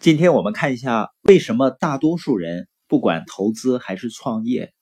[0.00, 4.72] 今天我们看一下，为什么大多数人不管投资还是创业，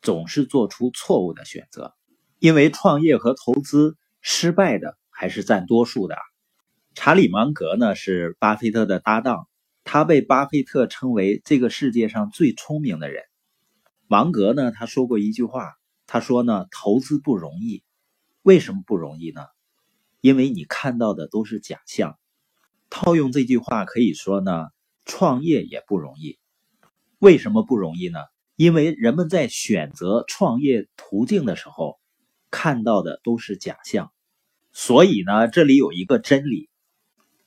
[0.00, 1.92] 总是做出错误的选择？
[2.38, 6.14] 因为创业和投资失败的还是占多数的。
[6.94, 9.48] 查理芒格呢是巴菲特的搭档，
[9.82, 13.24] 他被巴菲特称为这个世界上最聪明的人。
[14.06, 15.72] 芒格呢他说过一句话，
[16.06, 17.82] 他说呢投资不容易，
[18.42, 19.42] 为什么不容易呢？
[20.20, 22.19] 因为你看到的都是假象。
[22.90, 24.66] 套用这句话可以说呢，
[25.06, 26.38] 创业也不容易。
[27.18, 28.18] 为什么不容易呢？
[28.56, 31.98] 因为人们在选择创业途径的时候，
[32.50, 34.12] 看到的都是假象。
[34.72, 36.68] 所以呢，这里有一个真理：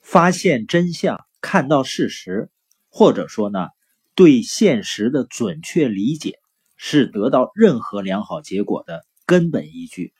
[0.02, 2.50] 发现真相、看到事实，
[2.90, 3.68] 或者说呢，
[4.16, 6.40] 对现实的准确理解，
[6.78, 10.14] 是得到任何良好结果的根本依据。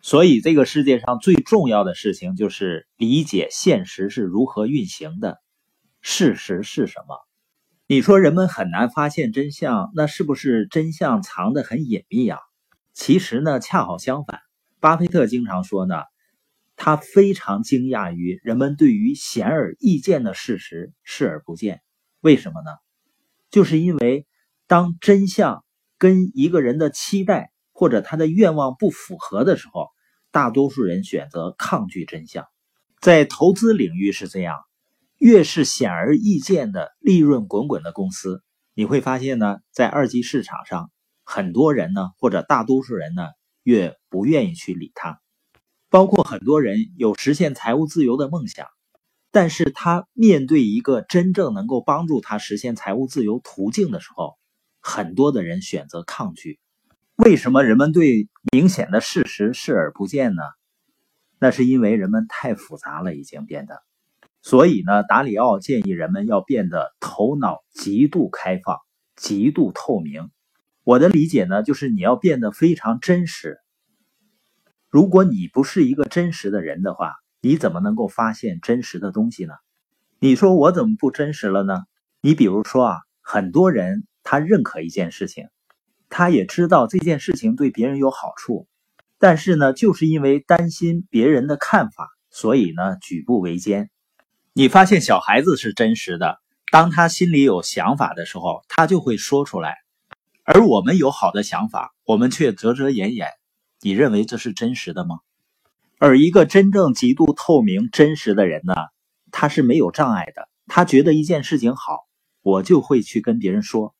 [0.00, 5.38] 所以，这个世界上最重要的事情就是理解现实是如何运行的，
[6.00, 7.18] 事实是什么。
[7.88, 12.38] 你说人们很难发现真相，那是不是真相藏得很隐秘啊？
[12.92, 14.40] 其实呢，恰好相反。
[14.78, 15.96] 巴菲特经常说呢，
[16.76, 21.80] 他非常惊讶于人们对于显而易见的事实视而不见。
[22.20, 22.70] 为什么呢？
[23.50, 24.26] 就是因为
[24.68, 25.64] 当真相
[25.98, 29.88] 跟一个人的期待或者他的愿望不符合的时候，
[30.30, 32.46] 大多数人选择抗拒真相，
[33.00, 34.58] 在投资领域是这样，
[35.18, 38.42] 越是显而易见的利润滚滚的公司，
[38.74, 40.90] 你会发现呢，在二级市场上，
[41.24, 43.28] 很多人呢，或者大多数人呢，
[43.62, 45.20] 越不愿意去理它。
[45.90, 48.66] 包括很多人有实现财务自由的梦想，
[49.30, 54.36] 但是他面对一个真正能够帮助他实现财务自由途径的时候，
[54.80, 56.60] 很多的人选择抗拒。
[57.18, 60.42] 为什么人们对明显的事实视而不见呢？
[61.40, 63.82] 那是因为人们太复杂了，已经变得。
[64.40, 68.78] 所以呢，达里奥建议人们要变得头脑极度开放、
[69.16, 70.30] 极度透明。
[70.84, 73.58] 我的理解呢，就是你要变得非常真实。
[74.88, 79.54] 如果你不是一个真实的人的话，你怎么能够发现真实的东西呢？
[80.20, 81.80] 你说我怎么不真实了呢？
[82.20, 85.48] 你比如说啊，很多人他认可一件事情。
[86.08, 88.66] 他也知道这件事情对别人有好处，
[89.18, 93.90] 但是呢，就是因为担心别人的看法，所以呢，举步维艰。
[94.52, 96.40] 你发现小孩子是真实的，
[96.72, 99.72] 当他心里有想法的时候，他就会说出来；
[100.44, 103.28] 而我们有好的想法，我们却遮遮掩掩。
[103.80, 105.20] 你认为这是真实的吗？
[105.98, 108.74] 而一个真正极度透明、真实的人呢，
[109.30, 110.48] 他是没有障碍的。
[110.66, 112.06] 他觉得一件事情好，
[112.42, 113.94] 我就会去跟别人说。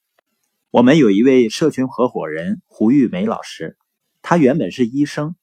[0.71, 3.79] 我们有一位社群合伙人胡玉梅老师，
[4.21, 5.35] 她原本是医生。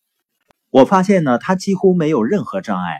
[0.69, 2.99] 我发现呢，她几乎没有任何障碍，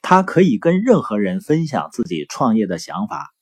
[0.00, 3.32] 她可以跟任何人分享自己创业的想法，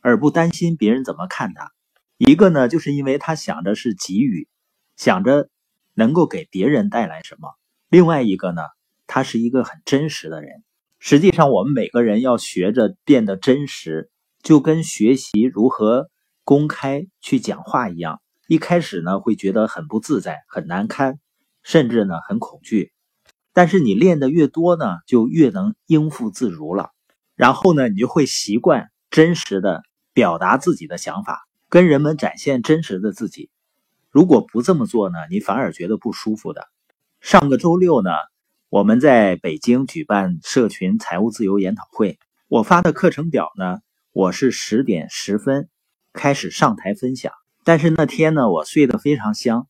[0.00, 1.72] 而不担心别人怎么看她。
[2.16, 4.48] 一个呢，就是因为她想着是给予，
[4.96, 5.50] 想着
[5.92, 7.50] 能够给别人带来什么；
[7.90, 8.62] 另外一个呢，
[9.06, 10.64] 他是一个很真实的人。
[10.98, 14.10] 实际上，我们每个人要学着变得真实，
[14.42, 16.08] 就跟学习如何。
[16.44, 21.18] 公开去讲话一样，一开始呢会觉得很不自在、很难堪，
[21.62, 22.92] 甚至呢很恐惧。
[23.52, 26.90] 但是你练的越多呢，就越能应付自如了。
[27.34, 29.82] 然后呢，你就会习惯真实的
[30.12, 33.50] 表达自己的想法，跟人们展现真实的自己。
[34.10, 36.68] 如果不这么做呢，你反而觉得不舒服的。
[37.20, 38.10] 上个周六呢，
[38.68, 43.78] 我们在北京举办社群财务自由研讨会，我发的课程表呢，
[44.12, 45.68] 我是十点十分。
[46.12, 47.32] 开始上台分享，
[47.64, 49.66] 但是那天呢，我睡得非常香。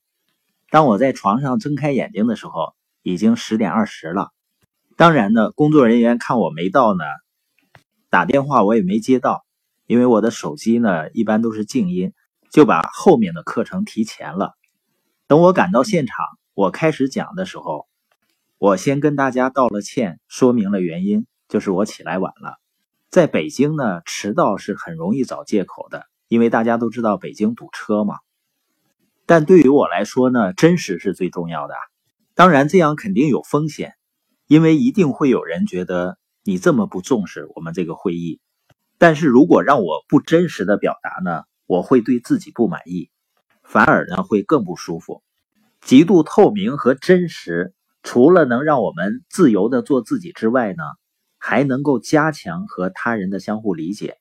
[0.71, 4.31] 当我在床上睁开眼睛的时候，已经十点二十了。
[4.97, 7.05] 当然呢，工作人员看我没到呢，
[8.11, 9.45] 打电话我也没接到，
[9.87, 12.13] 因为我的手机呢一般都是静音，
[12.51, 14.53] 就把后面的课程提前了。
[15.27, 16.17] 等我赶到现场，
[16.55, 17.87] 我开始讲的时候，
[18.59, 22.57] 我先跟大家道了歉，说明了原因，就是我起来晚了。
[23.11, 26.07] 在北京呢，迟到是很容易找借口的。
[26.33, 28.15] 因为大家都知道北京堵车嘛，
[29.27, 31.75] 但对于我来说呢，真实是最重要的。
[32.35, 33.93] 当然，这样肯定有风险，
[34.47, 38.41] 因为一定会有人觉得你这么不重视我们这个会议。
[38.97, 43.11] 但是如果让我不真实的表达呢，我会对自己不满意，
[43.63, 45.23] 反而呢会更不舒服。
[45.83, 50.83] 极度透明和真实，除了能让我们自由的做自己之外呢，
[51.37, 54.17] 还能够加强和他人的相互理解。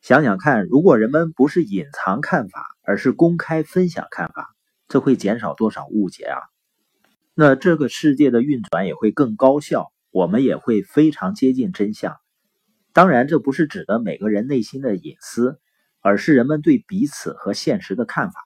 [0.00, 4.54] 想想看，如果人们不是隐藏看法，而是公开分享看法，
[4.88, 6.40] 这会减少多少误解啊？
[7.34, 12.16] 那这个世界的运转也会更高效，我们也会非常接近真相。
[12.92, 15.60] 当然，这不是指的每个人内心的隐私，
[16.00, 18.40] 而是人们对彼此和现实的看法。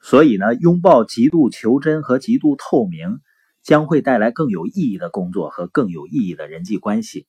[0.00, 3.20] 所以呢，拥抱极度求真和极度透明，
[3.62, 7.26] 将会带来更有意义的工作和更有意义的人际关系。